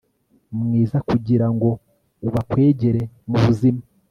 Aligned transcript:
mwiza 0.59 0.97
kugirango 1.09 1.69
ubakwegere 2.27 3.01
mubuzima 3.29 3.81